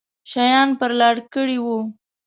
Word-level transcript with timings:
شیان 0.31 0.69
پر 0.79 0.91
لار 0.99 1.17
کړي 1.33 1.57
وو. 1.63 1.77